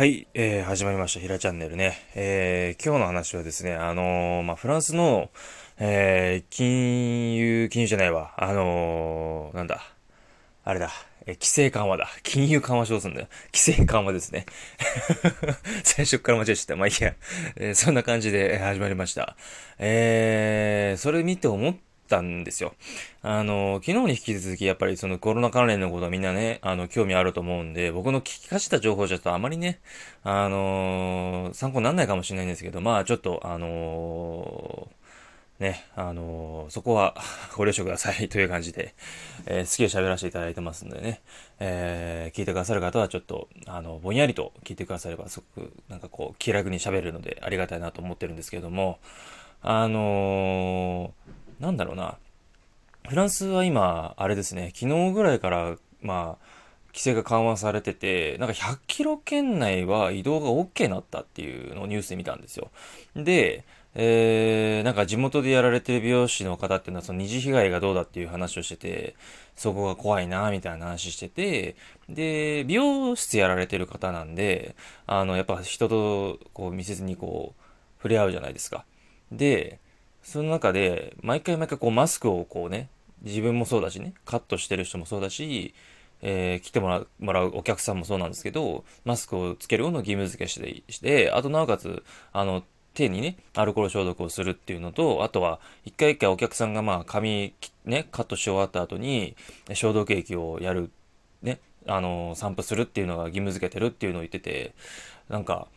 [0.00, 1.98] はい、えー、始まりました、ひらチャンネルね。
[2.14, 5.28] えー、今日の話はですね、あのー、まあ、フランスの、
[5.78, 9.82] えー、金融、金融じゃないわ、あのー、なんだ、
[10.64, 10.90] あれだ、
[11.26, 12.08] えー、規制緩和だ。
[12.22, 13.26] 金融緩和しようすんだよ。
[13.52, 14.46] 規制緩和ですね。
[15.84, 16.76] 最初から間違えちゃった。
[16.76, 17.14] まあいいや、
[17.56, 19.36] えー、そんな感じで始まりました。
[19.78, 22.74] えー、それ見て思ったたんですよ。
[23.22, 29.80] あの、昨日に引き続きやっぱりそのコロナ関連のことはみんなね、あの、興味あると思うんで、僕の聞きかした情報じゃとあまりね、
[30.24, 35.00] あのー、参考にならないかもしれないんですけど、まあちょっと、あのー
[35.60, 37.14] ね、あのー、そこは
[37.54, 38.94] ご了承ください という感じで、
[39.46, 41.20] えー、好きで喋らせていただいてますんでね、
[41.60, 48.98] えー、聞いてくださる方はちょっと、あの、ぼんやりと聞いてくだされば、すごく、なんかこう、気楽に喋れるのでありがたいなと思ってるんですけども、
[49.62, 51.12] あの
[51.60, 52.16] なんだろうな。
[53.08, 56.46] フランスは今、あれですね、昨日ぐらいから、まあ、
[56.88, 62.70] 規制が緩和されてて、なんか100キロ圏内は移動が OK になったっていうのをニュースで見たんですよ。
[63.14, 69.14] で、えー、なんか地元でやられてる美容師の方っていうのはその二次被害がどうだっていう話をしてて、
[69.56, 71.76] そこが怖いなみたいな話してて、
[72.08, 74.74] で、美容室やられてる方なんで、
[75.06, 77.62] あの、やっぱ人とこう密接にこう、
[77.98, 78.84] 触れ合うじゃないですか。
[79.30, 79.80] で、
[80.22, 82.88] その中で、毎回毎回こうマスクをこうね、
[83.22, 85.74] 自分もそうだしね、カットしてる人もそうだし、
[86.22, 92.62] えー、来てもらうもらうお客さんもそうなんですけど、マスクをつけるのを義務付けしてして、あとなおかつ、あの、
[92.94, 97.54] 手にね、アルコール消毒をするっていうのと、あとは、一回一回お客さんがまあ、髪、
[97.84, 99.36] ね、カットし終わった後に、
[99.74, 100.90] 消毒液をやる、
[101.42, 104.74] ね、あの、散布するっていうのが義務付けてるっていうのを言ってて、
[105.28, 105.68] なんか、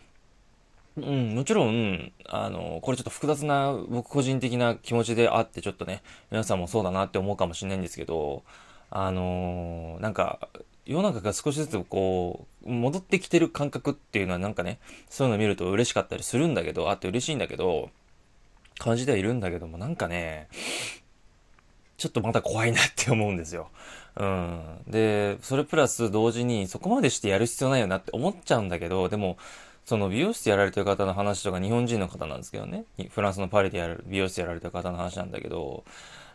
[0.96, 8.44] うん、もちろん、あの、これちょっと複雑な僕個人的な気持ちであって、ちょっとね、皆さんもそうだなって思うかもしれないんですけど、
[8.92, 10.50] あのなんか、
[10.86, 17.90] 世の中が少しずつこう、戻ってきてる感覚っていうのはなんかね、そういうの見ると嬉しかったりするんだけど、あって嬉しいんだけど、
[18.78, 20.48] 感じてはいるんだけども、なんかね、
[21.98, 23.70] ちょっとまだ怖いなって思うんですよ。
[24.16, 24.82] うん。
[24.88, 29.38] で、それプラス同時にそこまでしてやる必要ないよなって思っちゃうんだけど、でも、
[29.86, 35.84] その美容室やられてる方の話とか日本人の方なんですけどね、フランスのパリでやる美容室やられてる方の話なんだけど、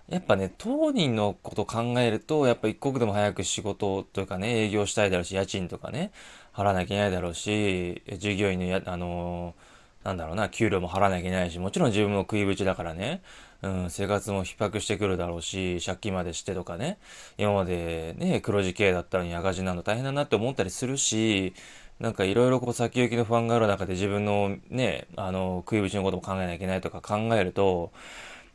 [0.08, 6.12] やっぱね、当人のこと考えると、やっぱ一刻でも早く仕事というかね、営業したいだろうし、家賃とかね、
[6.54, 13.22] 払わなきゃいけないだろうし、従業員のや、あのー、なんだろうな、給料も払わなきゃいけないし、もちろん自分も食いぶちだからね、
[13.60, 16.98] うん、生活も逼迫してくるだろうし、借金までしてとかね、
[17.36, 21.52] 今までね、黒字経営だったのに赤字なの大変だなって思ったりするし、
[22.00, 27.90] なんかいろいろこう先行きの不安がある中で自分のね、あの、食いぶちのことも考えなきゃいけないとか考えると、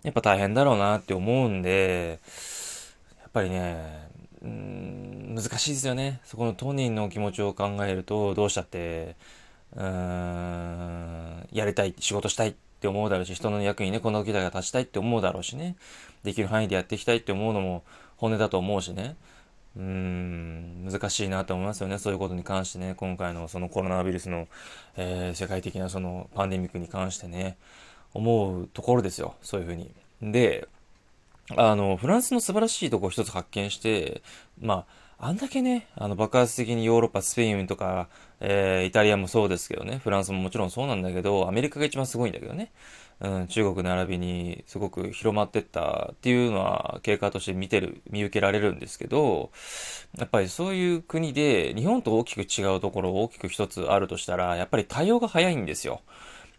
[0.03, 2.19] やっぱ大変だろうなって思うんで、
[3.19, 4.07] やっぱりね、
[4.41, 6.21] うーん、難しいですよね。
[6.23, 9.17] そこの当人の気持ちを考えると、どうしたって、
[9.75, 15.75] うーん、やりたい、仕事したいって思うだろうし、人の役にね、この機会が立ちたいって思うだろうしね、
[16.23, 17.83] できる範囲でやっていきたいって思うのも
[18.15, 19.15] 本音だと思うしね。
[19.75, 21.97] うーん、難しいなと思いますよね。
[21.97, 24.47] そういうことに関してね、今回のそのコロナウイルスの、
[24.97, 27.57] えー、世界的なそのパンデミックに関してね、
[28.13, 29.35] 思うところですよ。
[29.41, 29.91] そういうふうに。
[30.21, 30.67] で、
[31.57, 34.21] あの、フランスの素晴らしいとこを一つ発見して、
[34.61, 38.09] まあ、あんだけね、あの、爆発的にヨーロッパ、スペインとか、
[38.41, 42.73] えー、イタリアもそうですけどね、フランスももちろんそうなんだけど、アメリカが一番すごいんだけどね。
[43.21, 49.51] うん、中国並びにすごく広まってったっていうのは経過として見てる、見受けられるんですけど、
[50.17, 56.01] やっぱりそういう国で日本と大きく違うところ大きく一つあるとしたら、やっぱり対応が早いんですよ。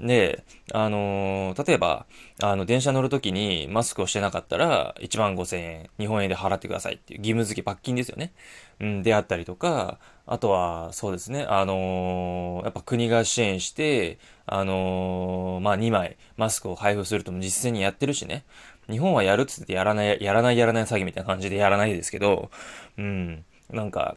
[0.01, 2.07] で、あのー、例えば、
[2.43, 8.33] あの、電車乗るときにマスクをしてなかったら、1万5千円、日本円で払ってくださいっていう義務付け罰金ですよね。
[8.81, 18.45] うん、であったりとか、あとは、そうですね、あのー、やっぱ国が支援して、あのー、まあ、2枚マスクを配布するとも実際にやってるしね。
[18.91, 22.51] 日本はやるっつってやらない、やらないやらない詐欺みたいな感じでやらないですけど、
[22.99, 24.17] うん、なんか、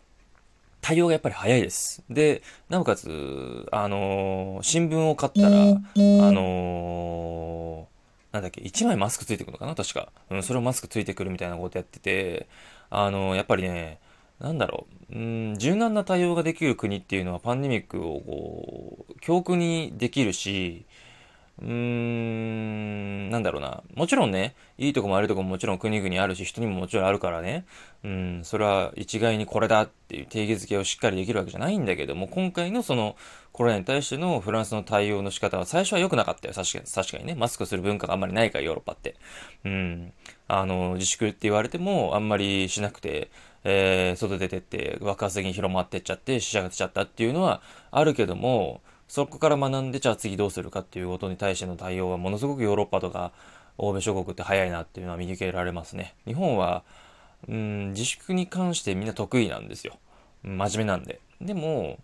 [0.88, 2.02] 対応がやっぱり早いです。
[2.10, 5.52] で、なおかつ、あのー、新聞を買ったら、あ
[6.32, 9.76] のー、なんだっけ、1枚マスクついてくるのかな？
[9.76, 10.14] 確か。
[10.30, 12.48] うん、それをマスクついてくるみたいなことやってて、
[12.90, 14.00] あのー、やっぱりね、
[14.40, 20.86] なんだろう、うん、柔軟な対応ができる国っていうのはパンデミックをこう、教訓にできるし、
[21.60, 23.82] うーん、なんだろうな。
[23.96, 27.66] もちろんね、いいとこも悪いとこももちろん国々あるし、人にももちろんあるからね。
[28.04, 33.16] うん、それは一概にこれだっていう定義づけをしっかりできるわけじゃないんだけども、今回のその
[33.54, 36.54] コロナに対してのフランスの対応の仕方は最初は良くなかったよ。
[36.54, 37.34] 確かに、確かにね。
[37.34, 39.16] マスクする文化があんまりないから、ヨーロッパって。
[39.66, 40.14] うん。
[40.48, 43.32] あの、自粛って言われてもあんまりしなくて、
[43.64, 47.62] えー、外出てって爆発的に広まってっちゃって死者が出ちゃったっていうのは
[47.92, 53.32] あるけども、そこから学んで、じゃあ次どうするかっていうことに対しての対応はものすごくヨーロッパとか
[53.78, 56.16] 欧米諸国って早いなっていうのは見受けられますね。
[56.26, 56.84] 日本は、
[57.48, 59.98] うん、自粛に関してみんな得意なんですよ。
[60.44, 61.20] 真面目なんで。
[61.40, 62.00] でも、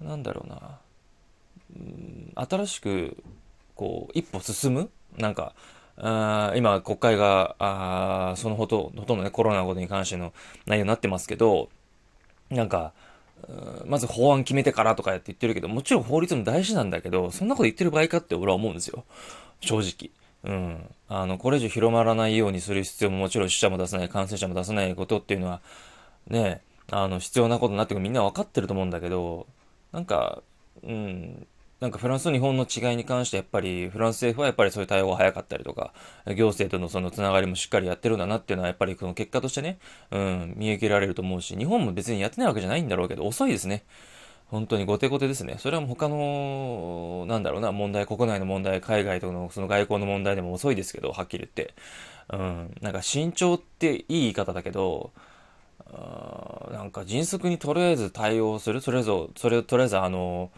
[0.00, 0.78] なんだろうな。
[1.76, 3.16] うん、新しく、
[3.74, 4.90] こう、一歩進む？
[5.16, 5.54] なんか、
[5.96, 10.32] あ今、国会が、あそのほとほとんどね、コロナのことに関しての
[10.66, 11.68] 内容になってますけど、
[12.50, 12.92] なんか、
[13.86, 19.04] まず法案決めてからとかやって言ってるけど、もちろん法律も大事なんだけど、そんなこと言ってる場合かって俺は思うんですよ。
[19.60, 20.10] 正直。
[20.44, 20.94] うん。
[21.08, 25.60] あの、これ以上広まらないようにする必要ももちろん死者も出さない、感染者も出さないことっていうのは、
[26.28, 29.46] ね、あの、必要なことになってくるみんな分かってると思うんだけど、
[29.92, 30.42] なんか、
[30.82, 31.46] うん、
[31.80, 35.92] なんかフランスと日本の違いに関してやっぱりフランス政府はやっぱりそういう対応が早かったりとか、
[36.36, 39.78] 行政とのそのつながりもしっかりやってるんだなっていうのはやっぱりこの結果としてね、
[40.10, 43.84] うん、見受けられると思うし、日本も別にやってないわけじゃないんだろうけど、遅いですね。
[44.48, 45.56] 本当に後手後手ですね。
[45.58, 51.74] それは他の、なんだろうな、問題、国内の問題、海外とのその外交の問題でも遅いですけど、はっきり言って。
[52.32, 55.12] うん、なんか慎重っていい言い方だけど、
[56.72, 60.50] なんか迅速にとりあえず対応する、それぞれ、それとりあえずあの、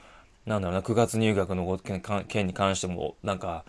[0.47, 3.65] なんだろうな、9月入学の件に関しても、なんか、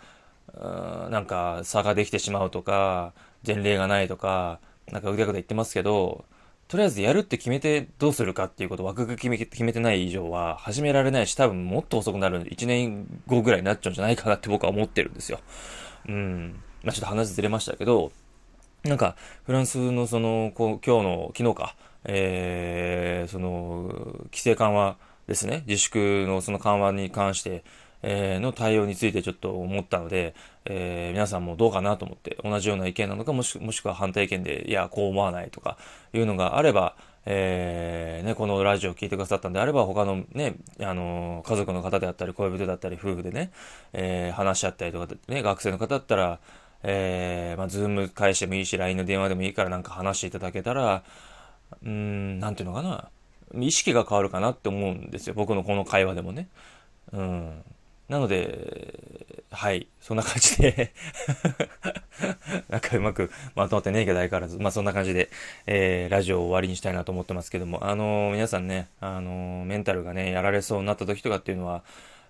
[1.10, 3.14] なんか差ができてしまうとか、
[3.46, 4.60] 前例がないとか、
[4.92, 6.26] なんかうだうだ言ってますけど、
[6.68, 15.40] とりあえずやるって決めてどうするかっていうこと枠が決め決めてない以上は始められないし、多分もっと遅くなる1年後ぐらいになっちゃうんじゃないかなって僕は思ってるんですよ。
[16.08, 16.62] うん。
[16.84, 18.12] まあ、ちょっと話ずれましたけど、
[18.84, 19.16] なんか、
[19.46, 21.76] フランスのその、こう今日の、昨日か、
[22.06, 23.90] えー、その、
[24.32, 24.98] 規制緩和
[25.28, 27.64] ですね、自粛のその緩和に関して、
[28.04, 30.34] えー、の対応についてちょっと思ったので、
[30.66, 35.78] えー、皆さんもどうかなと思って、同じような意見なのか、もしくは反対意見で、いや、こう思わないとか
[36.14, 36.96] いうのがあれば、
[37.26, 43.52] えー、ね、このラジオを聞いてくださったんであれば、他のね、あの、家族の方であったり、恋人だったり、夫婦でね、
[43.94, 46.40] えー、話し合ったりとか、ね、学生の方だったら、
[46.84, 51.04] えー、まあ、ズーム返してもいいし、LINE の電話でもいいからなんか話していただけたら、
[51.84, 53.10] うん、なんていうのかな。
[53.56, 55.34] 意識が変わるかなって思うんですよ。
[55.36, 56.48] 僕のこの会話でもね。
[57.12, 57.64] うん。
[58.12, 60.92] なので、はい、そんな感じで
[62.68, 65.30] なんかうまくまとまってねえけど相変わらず、まあそんな感じで、
[65.66, 71.84] えー、ラジオを終わりにしたいなと思ってますけども、あのー、皆さんね、あのー、メンタルがね、やられそうになった時とかっていうのは、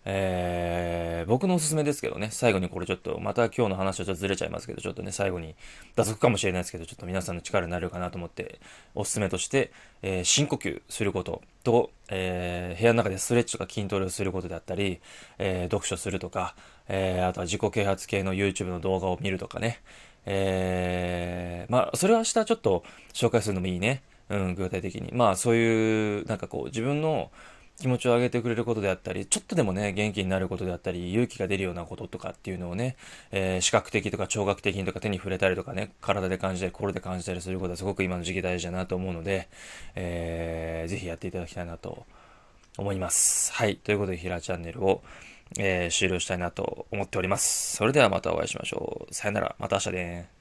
[0.04, 5.56] えー、僕のおすすめですけどね、最後にこれちょっと、また今日の話はちょっとずれちゃいますけど、ちょっとね、最後に、
[5.96, 8.60] 脱足かもしれないですけど、ちょっと皆さんの力になるかなと思って、
[8.96, 9.72] おすすめとして、
[10.02, 15.00] えー、深呼吸することと、えー、部屋の中でストレッチとか筋トレをすることであったり、
[15.38, 16.56] え読書するとか、
[16.88, 19.82] えあとは自己啓発系の YouTube の動画を見るとかね、
[20.26, 22.84] えまあ、それは明日ちょっと
[23.14, 24.02] 紹介するのもいいね。
[24.32, 25.12] うん、具体的に。
[25.14, 27.32] まあ、そういう、なんかこう、自分の、
[27.82, 32.96] 気持ちを上げてくれることであったり、ちょっとでもね、元気になることであったり、勇気が出るようなこととかっていうのをね、
[33.32, 39.50] えー、視覚的とか聴覚的にとか手に触れたりとかね、体で感じたり、心で感じたりすることはすごく今の時期大事だなと思うので、
[39.96, 42.06] えー、ぜひやっていただきたいなと
[42.78, 43.52] 思います。
[43.54, 43.76] はい。
[43.76, 45.02] ということで、ひらチャンネルを、
[45.58, 47.76] えー、終了したいなと思っております。
[47.76, 49.14] それではまたお会いしましょう。
[49.14, 49.56] さよなら。
[49.60, 50.41] また明日ね。